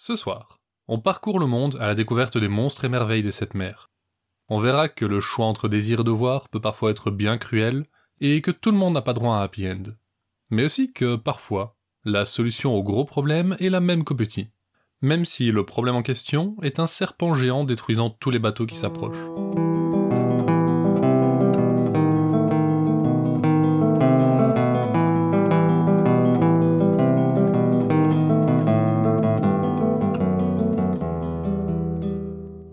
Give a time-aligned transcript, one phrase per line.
[0.00, 3.54] Ce soir, on parcourt le monde à la découverte des monstres et merveilles des sept
[3.54, 3.90] mers.
[4.48, 7.84] On verra que le choix entre désir et devoir peut parfois être bien cruel,
[8.20, 9.82] et que tout le monde n'a pas droit à un happy end.
[10.50, 14.50] Mais aussi que, parfois, la solution au gros problème est la même qu'au petit.
[15.02, 18.78] Même si le problème en question est un serpent géant détruisant tous les bateaux qui
[18.78, 19.67] s'approchent.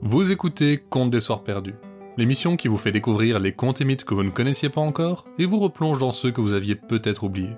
[0.08, 1.74] Vous écoutez Contes des Soirs Perdus,
[2.16, 5.26] l'émission qui vous fait découvrir les contes et mythes que vous ne connaissiez pas encore
[5.40, 7.58] et vous replonge dans ceux que vous aviez peut-être oubliés.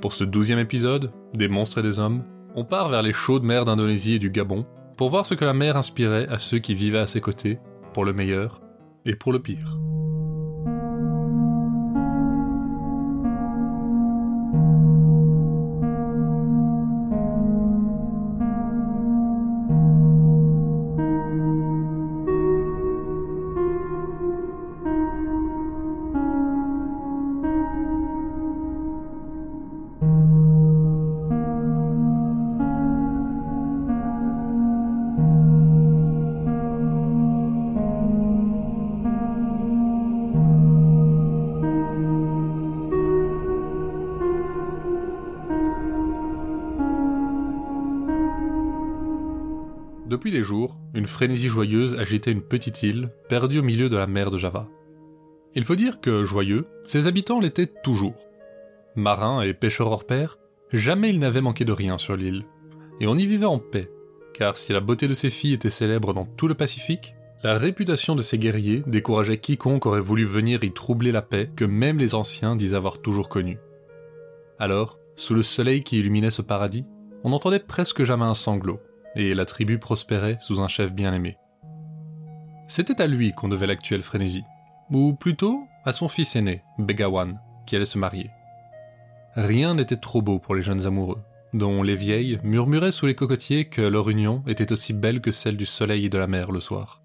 [0.00, 3.66] Pour ce douzième épisode, des monstres et des hommes, on part vers les chaudes mers
[3.66, 4.64] d'Indonésie et du Gabon
[4.96, 7.58] pour voir ce que la mer inspirait à ceux qui vivaient à ses côtés,
[7.92, 8.62] pour le meilleur
[9.04, 9.78] et pour le pire.
[50.18, 54.08] Depuis des jours, une frénésie joyeuse agitait une petite île, perdue au milieu de la
[54.08, 54.66] mer de Java.
[55.54, 58.16] Il faut dire que, joyeux, ses habitants l'étaient toujours.
[58.96, 60.40] Marins et pêcheurs hors pair,
[60.72, 62.46] jamais ils n'avaient manqué de rien sur l'île.
[62.98, 63.92] Et on y vivait en paix,
[64.34, 68.16] car si la beauté de ses filles était célèbre dans tout le Pacifique, la réputation
[68.16, 72.16] de ses guerriers décourageait quiconque aurait voulu venir y troubler la paix que même les
[72.16, 73.60] anciens disent avoir toujours connue.
[74.58, 76.86] Alors, sous le soleil qui illuminait ce paradis,
[77.22, 78.80] on n'entendait presque jamais un sanglot,
[79.16, 81.38] et la tribu prospérait sous un chef bien aimé.
[82.68, 84.44] C'était à lui qu'on devait l'actuelle frénésie,
[84.90, 88.30] ou plutôt à son fils aîné, Begawan, qui allait se marier.
[89.34, 91.22] Rien n'était trop beau pour les jeunes amoureux,
[91.54, 95.56] dont les vieilles murmuraient sous les cocotiers que leur union était aussi belle que celle
[95.56, 97.02] du soleil et de la mer le soir.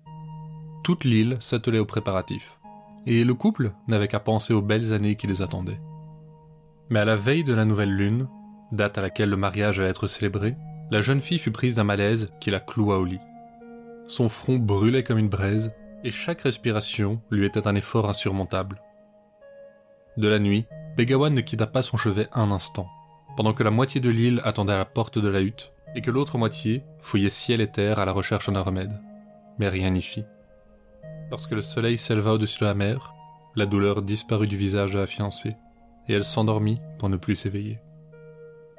[0.84, 2.58] Toute l'île s'attelait aux préparatifs,
[3.06, 5.80] et le couple n'avait qu'à penser aux belles années qui les attendaient.
[6.90, 8.28] Mais à la veille de la nouvelle lune,
[8.74, 10.56] date à laquelle le mariage allait être célébré,
[10.92, 13.22] la jeune fille fut prise d'un malaise qui la cloua au lit.
[14.08, 15.72] Son front brûlait comme une braise,
[16.04, 18.82] et chaque respiration lui était un effort insurmontable.
[20.18, 20.66] De la nuit,
[20.98, 22.88] Begawan ne quitta pas son chevet un instant,
[23.36, 26.12] pendant que la moitié de l'île attendait à la porte de la hutte, et que
[26.12, 29.00] l'autre moitié fouillait ciel et terre à la recherche d'un remède.
[29.60, 30.26] Mais rien n'y fit.
[31.32, 33.14] Lorsque le soleil s'éleva au-dessus de la mer,
[33.56, 35.56] la douleur disparut du visage de la fiancée,
[36.08, 37.80] et elle s'endormit pour ne plus s'éveiller.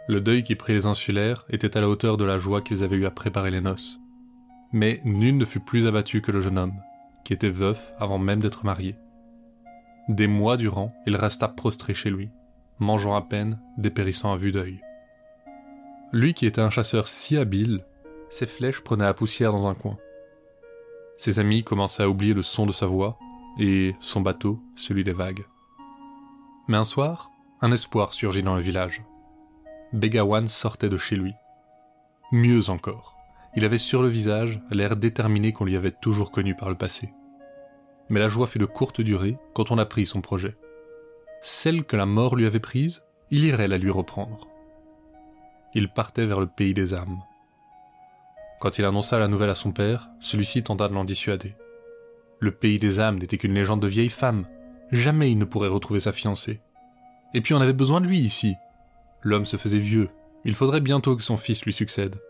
[0.06, 2.96] Le deuil qui prit les insulaires était à la hauteur de la joie qu'ils avaient
[2.96, 3.98] eu à préparer les noces.
[4.72, 6.80] Mais nul ne fut plus abattu que le jeune homme,
[7.24, 8.96] qui était veuf avant même d'être marié.
[10.08, 12.28] Des mois durant, il resta prostré chez lui,
[12.78, 14.80] mangeant à peine, dépérissant à vue d'œil.
[16.12, 17.84] Lui qui était un chasseur si habile,
[18.28, 19.96] ses flèches prenaient la poussière dans un coin.
[21.16, 23.18] Ses amis commençaient à oublier le son de sa voix,
[23.58, 25.46] et son bateau, celui des vagues.
[26.68, 29.02] Mais un soir, un espoir surgit dans le village.
[29.94, 31.34] Begawan sortait de chez lui.
[32.32, 33.16] Mieux encore,
[33.54, 37.14] il avait sur le visage l'air déterminé qu'on lui avait toujours connu par le passé.
[38.08, 40.56] Mais la joie fut de courte durée quand on apprit son projet.
[41.42, 44.48] Celle que la mort lui avait prise, il irait la lui reprendre.
[45.74, 47.20] Il partait vers le pays des âmes.
[48.60, 51.54] Quand il annonça la nouvelle à son père, celui-ci tenta de l'en dissuader.
[52.40, 54.48] Le pays des âmes n'était qu'une légende de vieille femme.
[54.90, 56.60] Jamais il ne pourrait retrouver sa fiancée.
[57.32, 58.56] Et puis on avait besoin de lui ici,
[59.24, 60.10] L'homme se faisait vieux,
[60.44, 62.20] il faudrait bientôt que son fils lui succède.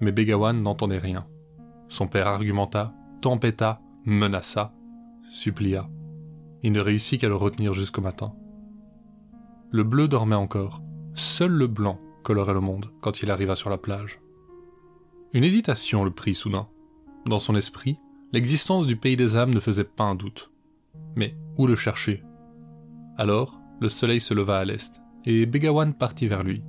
[0.00, 1.26] Mais Begawan n'entendait rien.
[1.88, 2.92] Son père argumenta,
[3.22, 4.74] tempêta, menaça,
[5.30, 5.88] supplia.
[6.62, 8.34] Il ne réussit qu'à le retenir jusqu'au matin.
[9.70, 10.82] Le bleu dormait encore.
[11.14, 14.20] Seul le blanc colorait le monde quand il arriva sur la plage.
[15.32, 16.68] Une hésitation le prit soudain.
[17.26, 17.98] Dans son esprit,
[18.32, 20.50] l'existence du pays des âmes ne faisait pas un doute.
[21.16, 22.22] Mais où le chercher?
[23.16, 26.62] Alors, le soleil se leva à l'est et Begawan partit vers lui.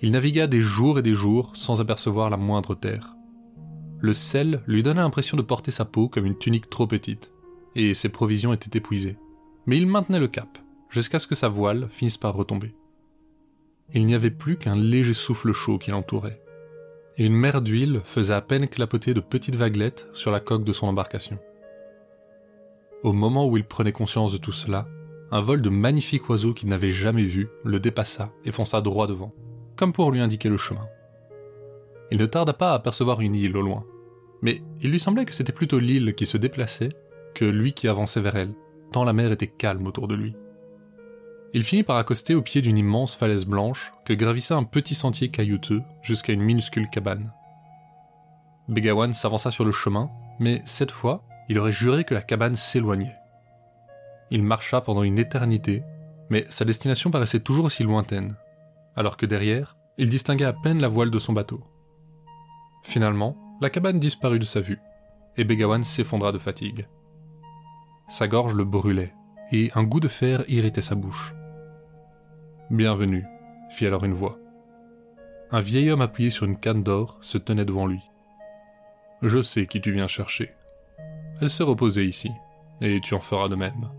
[0.00, 3.14] Il navigua des jours et des jours sans apercevoir la moindre terre.
[4.00, 7.32] Le sel lui donna l'impression de porter sa peau comme une tunique trop petite,
[7.74, 9.16] et ses provisions étaient épuisées.
[9.66, 10.58] Mais il maintenait le cap,
[10.90, 12.74] jusqu'à ce que sa voile finisse par retomber.
[13.94, 16.42] Il n'y avait plus qu'un léger souffle chaud qui l'entourait,
[17.16, 20.72] et une mer d'huile faisait à peine clapoter de petites vaguelettes sur la coque de
[20.72, 21.38] son embarcation.
[23.02, 24.86] Au moment où il prenait conscience de tout cela,
[25.34, 29.34] un vol de magnifiques oiseaux qu'il n'avait jamais vu le dépassa et fonça droit devant,
[29.74, 30.86] comme pour lui indiquer le chemin.
[32.12, 33.84] il ne tarda pas à apercevoir une île au loin.
[34.42, 36.90] Mais il lui semblait que c'était plutôt l'île qui se déplaçait
[37.34, 38.54] que lui qui avançait vers elle,
[38.92, 40.36] tant la mer était calme autour de lui.
[41.52, 45.30] Il finit par accoster au pied d'une immense falaise blanche que gravissait un petit sentier
[45.30, 47.32] caillouteux jusqu'à une minuscule cabane.
[48.68, 53.16] Begawan s'avança sur le chemin, mais cette fois, il aurait juré que la cabane s'éloignait.
[54.34, 55.84] Il marcha pendant une éternité,
[56.28, 58.34] mais sa destination paraissait toujours aussi lointaine,
[58.96, 61.62] alors que derrière, il distinguait à peine la voile de son bateau.
[62.82, 64.80] Finalement, la cabane disparut de sa vue,
[65.36, 66.88] et Begawan s'effondra de fatigue.
[68.08, 69.14] Sa gorge le brûlait,
[69.52, 71.32] et un goût de fer irritait sa bouche.
[72.70, 73.24] Bienvenue,
[73.70, 74.40] fit alors une voix.
[75.52, 78.00] Un vieil homme appuyé sur une canne d'or se tenait devant lui.
[79.22, 80.50] Je sais qui tu viens chercher.
[81.40, 82.32] Elle s'est reposée ici,
[82.80, 83.90] et tu en feras de même.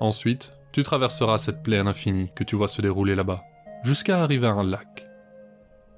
[0.00, 3.42] Ensuite, tu traverseras cette plaine infinie que tu vois se dérouler là-bas,
[3.82, 5.06] jusqu'à arriver à un lac.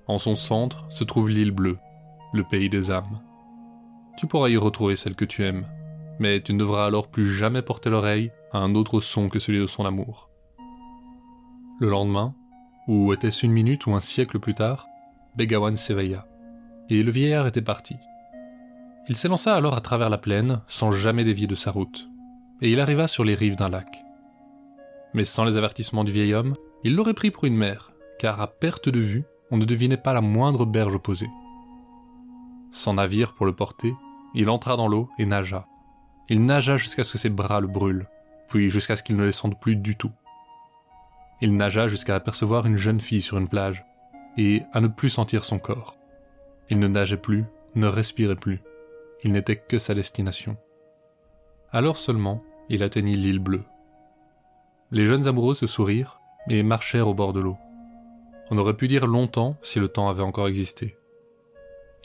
[0.07, 1.79] En son centre se trouve l'île bleue,
[2.33, 3.21] le pays des âmes.
[4.17, 5.67] Tu pourras y retrouver celle que tu aimes,
[6.19, 9.61] mais tu ne devras alors plus jamais porter l'oreille à un autre son que celui
[9.61, 10.31] de son amour.
[11.79, 12.35] Le lendemain,
[12.89, 14.87] ou était-ce une minute ou un siècle plus tard,
[15.37, 16.27] Begawan s'éveilla,
[16.89, 17.97] et le vieillard était parti.
[19.09, 22.10] Il s'élança alors à travers la plaine sans jamais dévier de sa route,
[22.61, 24.03] et il arriva sur les rives d'un lac.
[25.15, 28.47] Mais sans les avertissements du vieil homme, il l'aurait pris pour une mer, car à
[28.47, 31.31] perte de vue, on ne devinait pas la moindre berge opposée.
[32.71, 33.93] Sans navire pour le porter,
[34.35, 35.67] il entra dans l'eau et nagea.
[36.29, 38.09] Il nagea jusqu'à ce que ses bras le brûlent,
[38.49, 40.13] puis jusqu'à ce qu'il ne les sente plus du tout.
[41.41, 43.85] Il nagea jusqu'à apercevoir une jeune fille sur une plage,
[44.37, 45.97] et à ne plus sentir son corps.
[46.69, 48.61] Il ne nageait plus, ne respirait plus.
[49.25, 50.57] Il n'était que sa destination.
[51.73, 53.65] Alors seulement, il atteignit l'île bleue.
[54.93, 57.59] Les jeunes amoureux se sourirent et marchèrent au bord de l'eau.
[58.51, 60.97] On aurait pu dire longtemps si le temps avait encore existé.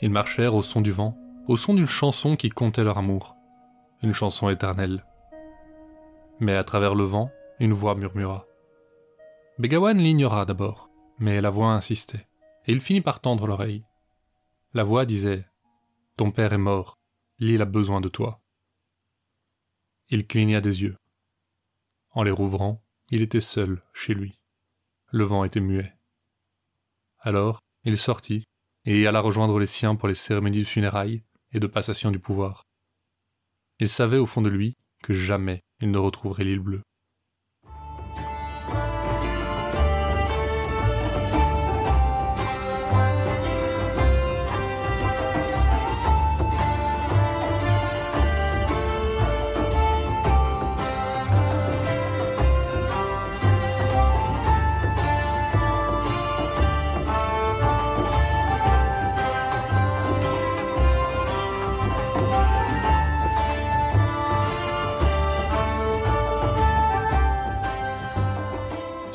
[0.00, 1.16] Ils marchèrent au son du vent,
[1.46, 3.36] au son d'une chanson qui comptait leur amour,
[4.02, 5.06] une chanson éternelle.
[6.40, 7.30] Mais à travers le vent,
[7.60, 8.46] une voix murmura.
[9.58, 12.26] Begawan l'ignora d'abord, mais la voix insistait,
[12.66, 13.84] et il finit par tendre l'oreille.
[14.74, 15.46] La voix disait
[16.16, 16.98] Ton père est mort,
[17.38, 18.40] l'île a besoin de toi.
[20.08, 20.96] Il cligna des yeux.
[22.10, 24.38] En les rouvrant, il était seul chez lui.
[25.10, 25.96] Le vent était muet.
[27.18, 28.44] Alors, il sortit
[28.84, 32.66] et alla rejoindre les siens pour les cérémonies de funérailles et de passation du pouvoir.
[33.80, 36.82] Il savait au fond de lui que jamais il ne retrouverait l'île bleue.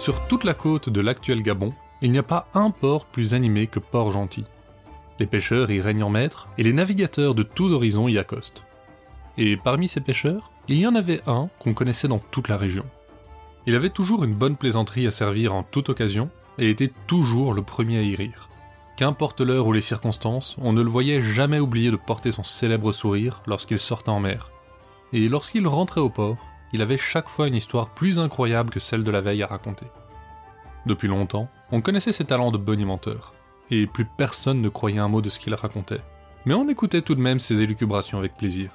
[0.02, 3.68] Sur toute la côte de l'actuel Gabon, il n'y a pas un port plus animé
[3.68, 4.46] que Port-Gentil.
[5.20, 8.64] Les pêcheurs y règnent en maître et les navigateurs de tous horizons y accostent.
[9.38, 12.84] Et parmi ces pêcheurs, il y en avait un qu'on connaissait dans toute la région.
[13.68, 17.62] Il avait toujours une bonne plaisanterie à servir en toute occasion et était toujours le
[17.62, 18.50] premier à y rire.
[18.98, 22.92] Qu'importe l'heure ou les circonstances, on ne le voyait jamais oublier de porter son célèbre
[22.92, 24.50] sourire lorsqu'il sortait en mer.
[25.14, 26.38] Et lorsqu'il rentrait au port,
[26.74, 29.88] il avait chaque fois une histoire plus incroyable que celle de la veille à raconter.
[30.86, 33.34] Depuis longtemps, on connaissait ses talents de bonimenteur,
[33.70, 36.02] et plus personne ne croyait un mot de ce qu'il racontait,
[36.46, 38.72] mais on écoutait tout de même ses élucubrations avec plaisir.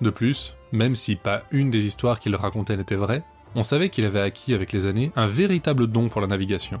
[0.00, 3.24] De plus, même si pas une des histoires qu'il racontait n'était vraie,
[3.54, 6.80] on savait qu'il avait acquis avec les années un véritable don pour la navigation.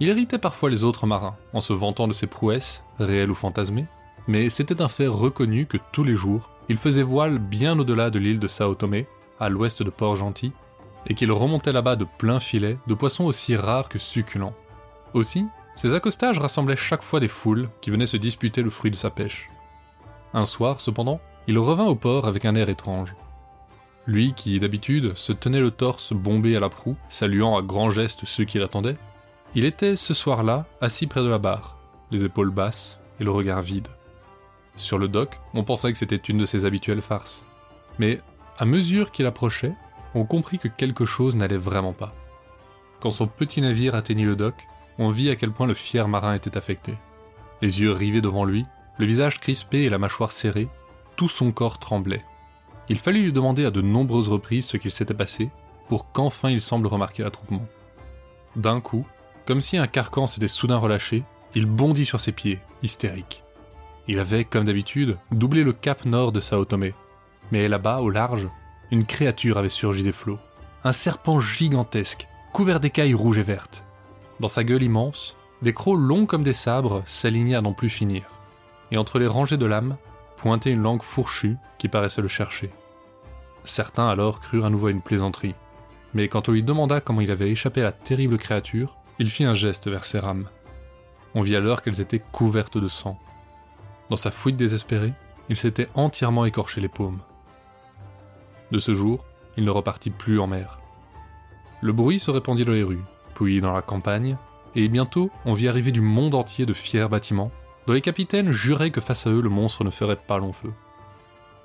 [0.00, 3.86] Il irritait parfois les autres marins, en se vantant de ses prouesses, réelles ou fantasmées,
[4.26, 8.18] mais c'était un fait reconnu que tous les jours, il faisait voile bien au-delà de
[8.18, 9.06] l'île de Sao Tomé,
[9.38, 10.52] à l'ouest de Port-Gentil,
[11.06, 14.54] et qu'il remontait là-bas de plein filet de poissons aussi rares que succulents.
[15.12, 18.96] Aussi, ces accostages rassemblaient chaque fois des foules qui venaient se disputer le fruit de
[18.96, 19.50] sa pêche.
[20.32, 23.14] Un soir, cependant, il revint au port avec un air étrange.
[24.06, 28.24] Lui qui, d'habitude, se tenait le torse bombé à la proue, saluant à grands gestes
[28.24, 28.96] ceux qui l'attendaient,
[29.54, 31.78] il était ce soir-là assis près de la barre,
[32.10, 33.88] les épaules basses et le regard vide.
[34.76, 37.44] Sur le dock, on pensait que c'était une de ses habituelles farces.
[37.98, 38.20] Mais
[38.58, 39.74] à mesure qu'il approchait,
[40.14, 42.14] on comprit que quelque chose n'allait vraiment pas.
[43.00, 44.66] Quand son petit navire atteignit le dock,
[44.98, 46.94] on vit à quel point le fier marin était affecté.
[47.62, 48.64] Les yeux rivés devant lui,
[48.98, 50.68] le visage crispé et la mâchoire serrée,
[51.16, 52.24] tout son corps tremblait.
[52.88, 55.50] Il fallut lui demander à de nombreuses reprises ce qu'il s'était passé
[55.88, 57.66] pour qu'enfin il semble remarquer l'attroupement.
[58.56, 59.06] D'un coup,
[59.46, 63.43] comme si un carcan s'était soudain relâché, il bondit sur ses pieds, hystérique.
[64.06, 66.94] Il avait, comme d'habitude, doublé le cap nord de Sao Tomé.
[67.52, 68.48] Mais là-bas, au large,
[68.90, 70.38] une créature avait surgi des flots.
[70.84, 73.84] Un serpent gigantesque, couvert d'écailles rouges et vertes.
[74.40, 78.24] Dans sa gueule immense, des crocs longs comme des sabres s'alignaient à n'en plus finir.
[78.90, 79.96] Et entre les rangées de lames,
[80.36, 82.70] pointait une langue fourchue qui paraissait le chercher.
[83.64, 85.54] Certains alors crurent à nouveau à une plaisanterie.
[86.12, 89.44] Mais quand on lui demanda comment il avait échappé à la terrible créature, il fit
[89.44, 90.48] un geste vers ses rames.
[91.34, 93.18] On vit alors qu'elles étaient couvertes de sang.
[94.10, 95.14] Dans sa fuite désespérée,
[95.48, 97.20] il s'était entièrement écorché les paumes.
[98.70, 99.24] De ce jour,
[99.56, 100.80] il ne repartit plus en mer.
[101.80, 103.02] Le bruit se répandit dans les rues,
[103.34, 104.36] puis dans la campagne,
[104.74, 107.50] et bientôt on vit arriver du monde entier de fiers bâtiments,
[107.86, 110.72] dont les capitaines juraient que face à eux le monstre ne ferait pas long feu.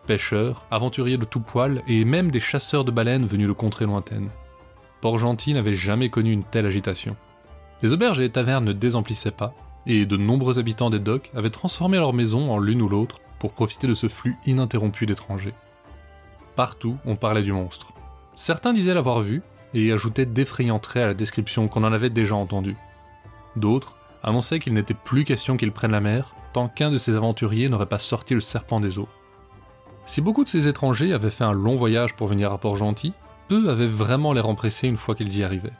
[0.05, 4.29] Pêcheurs, aventuriers de tout poil, et même des chasseurs de baleines venus de contrées lointaines.
[5.01, 7.15] Port-Gentil n'avait jamais connu une telle agitation.
[7.81, 9.53] Les auberges et les tavernes ne désemplissaient pas,
[9.89, 13.53] et de nombreux habitants des docks avaient transformé leurs maisons en l'une ou l'autre pour
[13.53, 15.55] profiter de ce flux ininterrompu d'étrangers.
[16.55, 17.87] Partout, on parlait du monstre.
[18.35, 19.41] Certains disaient l'avoir vu,
[19.73, 22.75] et ajoutaient d'effrayants traits à la description qu'on en avait déjà entendue.
[23.55, 27.69] D'autres annonçaient qu'il n'était plus question qu'il prenne la mer tant qu'un de ces aventuriers
[27.69, 29.09] n'aurait pas sorti le serpent des eaux.
[30.05, 33.13] Si beaucoup de ces étrangers avaient fait un long voyage pour venir à Port-Gentil,
[33.47, 35.73] peu avaient vraiment l'air empressés une fois qu'ils y arrivaient.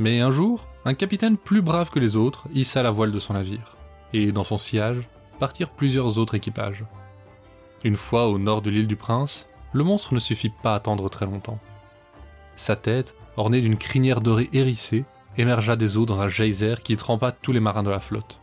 [0.00, 3.34] Mais un jour, un capitaine plus brave que les autres hissa la voile de son
[3.34, 3.76] navire,
[4.14, 5.06] et dans son sillage
[5.38, 6.86] partirent plusieurs autres équipages.
[7.84, 11.10] Une fois au nord de l'île du Prince, le monstre ne se fit pas attendre
[11.10, 11.58] très longtemps.
[12.56, 15.04] Sa tête, ornée d'une crinière dorée hérissée,
[15.36, 18.40] émergea des eaux dans un geyser qui trempa tous les marins de la flotte.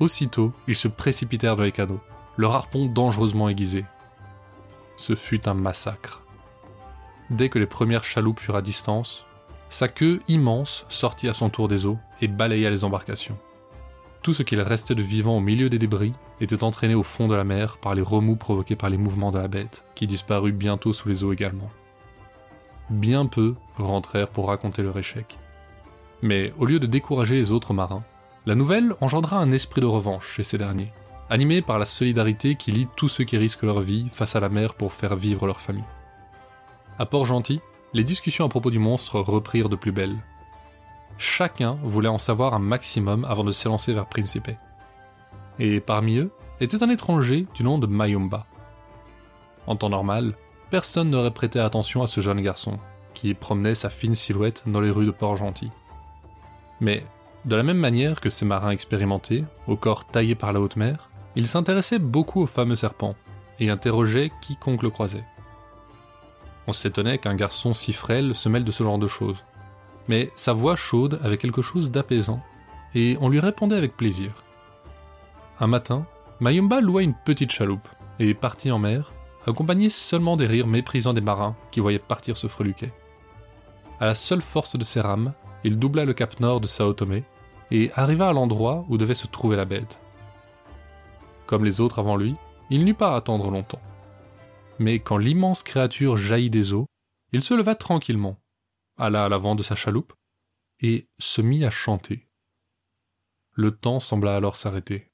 [0.00, 2.00] Aussitôt, ils se précipitèrent dans les canaux,
[2.38, 3.84] leur harpon dangereusement aiguisé.
[4.96, 6.22] Ce fut un massacre.
[7.28, 9.26] Dès que les premières chaloupes furent à distance,
[9.70, 13.38] sa queue immense sortit à son tour des eaux et balaya les embarcations.
[14.22, 17.34] Tout ce qu'il restait de vivant au milieu des débris était entraîné au fond de
[17.34, 20.92] la mer par les remous provoqués par les mouvements de la bête, qui disparut bientôt
[20.92, 21.70] sous les eaux également.
[22.90, 25.38] Bien peu rentrèrent pour raconter leur échec.
[26.22, 28.02] Mais au lieu de décourager les autres marins,
[28.46, 30.92] la nouvelle engendra un esprit de revanche chez ces derniers,
[31.30, 34.48] animé par la solidarité qui lie tous ceux qui risquent leur vie face à la
[34.48, 35.84] mer pour faire vivre leur famille.
[36.98, 37.60] À Port-Gentil,
[37.92, 40.16] les discussions à propos du monstre reprirent de plus belle.
[41.16, 44.50] Chacun voulait en savoir un maximum avant de s'élancer vers Principe.
[45.58, 46.30] Et parmi eux
[46.60, 48.46] était un étranger du nom de Mayumba.
[49.66, 50.34] En temps normal,
[50.70, 52.78] personne n'aurait prêté attention à ce jeune garçon,
[53.14, 55.70] qui promenait sa fine silhouette dans les rues de Port-Gentil.
[56.80, 57.04] Mais,
[57.44, 61.10] de la même manière que ces marins expérimentés, au corps taillé par la haute mer,
[61.34, 63.14] il s'intéressait beaucoup au fameux serpent,
[63.60, 65.24] et interrogeait quiconque le croisait.
[66.68, 69.42] On s'étonnait qu'un garçon si frêle se mêle de ce genre de choses.
[70.06, 72.42] Mais sa voix chaude avait quelque chose d'apaisant,
[72.94, 74.32] et on lui répondait avec plaisir.
[75.60, 76.06] Un matin,
[76.40, 79.14] Mayumba loua une petite chaloupe, et partit en mer,
[79.46, 82.92] accompagné seulement des rires méprisants des marins qui voyaient partir ce freluquet.
[83.98, 85.32] À la seule force de ses rames,
[85.64, 87.24] il doubla le cap nord de Sao Tomé
[87.70, 90.02] et arriva à l'endroit où devait se trouver la bête.
[91.46, 92.36] Comme les autres avant lui,
[92.68, 93.80] il n'eut pas à attendre longtemps.
[94.78, 96.86] Mais quand l'immense créature jaillit des eaux,
[97.32, 98.40] il se leva tranquillement,
[98.96, 100.14] alla à l'avant de sa chaloupe,
[100.80, 102.28] et se mit à chanter.
[103.52, 105.10] Le temps sembla alors s'arrêter.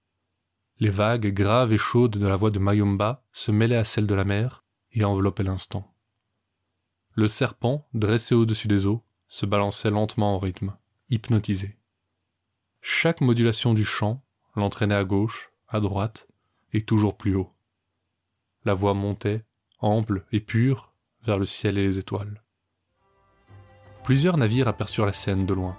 [0.78, 4.14] Les vagues graves et chaudes de la voix de Mayumba se mêlaient à celles de
[4.14, 5.94] la mer et enveloppaient l'instant.
[7.14, 10.76] Le serpent, dressé au-dessus des eaux, se balançait lentement en rythme,
[11.09, 11.78] hypnotisé.
[12.83, 14.23] Chaque modulation du chant
[14.56, 16.28] l'entraînait à gauche, à droite,
[16.73, 17.52] et toujours plus haut.
[18.64, 19.44] La voix montait,
[19.85, 20.93] ample et pure,
[21.25, 22.43] vers le ciel et les étoiles.
[24.03, 25.76] Plusieurs navires aperçurent la scène de loin.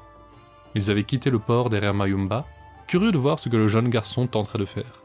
[0.73, 2.45] Ils avaient quitté le port derrière Mayumba,
[2.87, 5.01] curieux de voir ce que le jeune garçon tenterait de faire.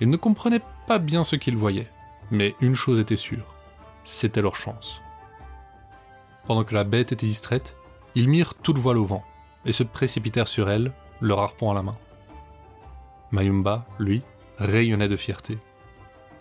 [0.00, 1.90] Ils ne comprenaient pas bien ce qu'ils voyaient,
[2.30, 3.54] mais une chose était sûre,
[4.04, 5.00] c'était leur chance.
[6.46, 7.76] Pendant que la bête était distraite,
[8.14, 9.24] ils mirent toute voile au vent
[9.64, 11.96] et se précipitèrent sur elle, leur harpon à la main.
[13.30, 14.22] Mayumba, lui,
[14.58, 15.58] rayonnait de fierté.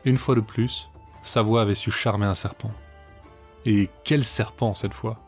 [0.04, 0.90] Une fois de plus,
[1.28, 2.72] sa voix avait su charmer un serpent.
[3.66, 5.20] Et quel serpent cette fois?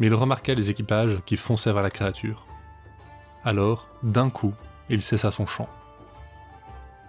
[0.00, 2.46] Mais il remarqua les équipages qui fonçaient vers la créature.
[3.44, 4.54] Alors, d'un coup,
[4.88, 5.68] il cessa son chant.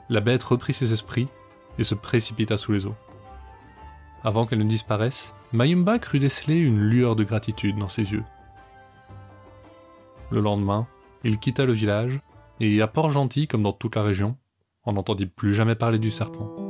[0.10, 1.28] La bête reprit ses esprits
[1.78, 2.96] et se précipita sous les eaux.
[4.24, 8.24] Avant qu'elle ne disparaisse, Mayumba crut déceler une lueur de gratitude dans ses yeux.
[10.32, 10.88] Le lendemain,
[11.24, 12.20] il quitta le village,
[12.60, 14.38] et à Port-Gentil comme dans toute la région,
[14.86, 16.63] on n'entendit plus jamais parler du serpent.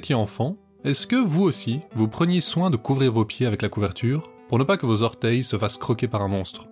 [0.00, 3.68] Étiez enfant, est-ce que vous aussi, vous preniez soin de couvrir vos pieds avec la
[3.68, 6.68] couverture pour ne pas que vos orteils se fassent croquer par un monstre?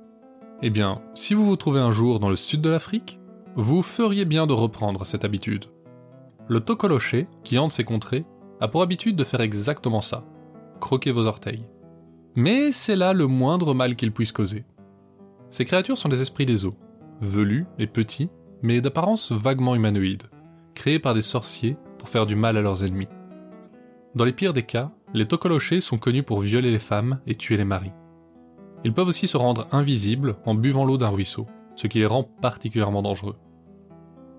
[0.62, 3.20] Eh bien, si vous vous trouvez un jour dans le sud de l'Afrique,
[3.54, 5.66] vous feriez bien de reprendre cette habitude.
[6.48, 8.24] Le tokoloché, qui hante ces contrées,
[8.62, 10.24] a pour habitude de faire exactement ça,
[10.80, 11.68] croquer vos orteils.
[12.34, 14.64] Mais c'est là le moindre mal qu'il puisse causer.
[15.50, 16.76] Ces créatures sont des esprits des eaux,
[17.20, 18.30] velus et petits,
[18.62, 20.22] mais d'apparence vaguement humanoïde,
[20.74, 23.08] créés par des sorciers pour faire du mal à leurs ennemis.
[24.14, 27.56] Dans les pires des cas, les tokolochés sont connus pour violer les femmes et tuer
[27.56, 27.92] les maris.
[28.84, 31.46] Ils peuvent aussi se rendre invisibles en buvant l'eau d'un ruisseau,
[31.76, 33.36] ce qui les rend particulièrement dangereux.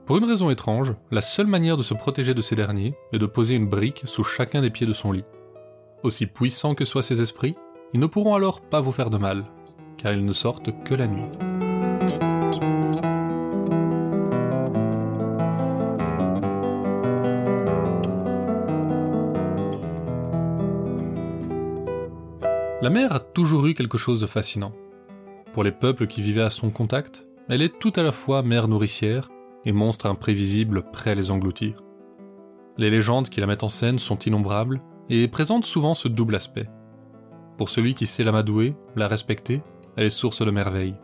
[0.06, 3.26] Pour une raison étrange, la seule manière de se protéger de ces derniers est de
[3.28, 5.26] poser une brique sous chacun des pieds de son lit.
[6.02, 7.56] Aussi puissants que soient ces esprits,
[7.94, 9.46] ils ne pourront alors pas vous faire de mal,
[9.98, 11.49] car ils ne sortent que la nuit.
[22.82, 24.72] La mer a toujours eu quelque chose de fascinant.
[25.52, 28.70] Pour les peuples qui vivaient à son contact, elle est tout à la fois mer
[28.70, 29.30] nourricière
[29.66, 31.84] et monstre imprévisible prêt à les engloutir.
[32.78, 36.70] Les légendes qui la mettent en scène sont innombrables et présentent souvent ce double aspect.
[37.58, 39.62] Pour celui qui sait l'amadouer, la respecter,
[39.98, 40.96] elle est source de merveille.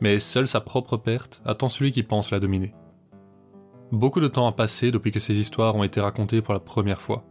[0.00, 2.76] Mais seule sa propre perte attend celui qui pense la dominer.
[3.90, 7.00] Beaucoup de temps a passé depuis que ces histoires ont été racontées pour la première
[7.00, 7.24] fois.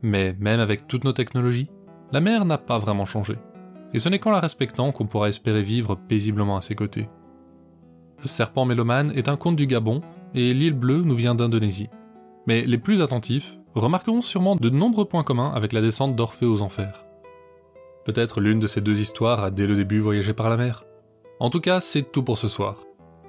[0.00, 1.68] Mais même avec toutes nos technologies,
[2.12, 3.36] la mer n'a pas vraiment changé.
[3.92, 7.08] Et ce n'est qu'en la respectant qu'on pourra espérer vivre paisiblement à ses côtés.
[8.22, 10.00] Le serpent mélomane est un conte du Gabon,
[10.34, 11.88] et l'île bleue nous vient d'Indonésie.
[12.46, 16.62] Mais les plus attentifs remarqueront sûrement de nombreux points communs avec la descente d'Orphée aux
[16.62, 17.04] enfers.
[18.04, 20.84] Peut-être l'une de ces deux histoires a dès le début voyagé par la mer.
[21.40, 22.76] En tout cas, c'est tout pour ce soir.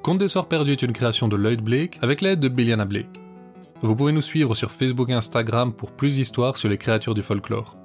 [0.03, 3.19] Conte des Soirs Perdus est une création de Lloyd Blake avec l'aide de Billiana Blake.
[3.81, 7.21] Vous pouvez nous suivre sur Facebook et Instagram pour plus d'histoires sur les créatures du
[7.21, 7.76] folklore.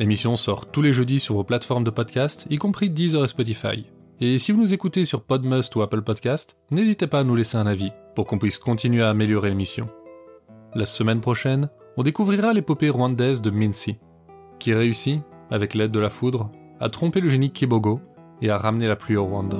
[0.00, 3.90] L'émission sort tous les jeudis sur vos plateformes de podcast, y compris Deezer et Spotify.
[4.20, 7.58] Et si vous nous écoutez sur Podmust ou Apple Podcast, n'hésitez pas à nous laisser
[7.58, 9.88] un avis pour qu'on puisse continuer à améliorer l'émission.
[10.74, 13.96] La semaine prochaine, on découvrira l'épopée rwandaise de Mincy,
[14.58, 18.00] qui réussit, avec l'aide de la foudre, à tromper le génie Kibogo
[18.42, 19.58] et à ramener la pluie au Rwanda.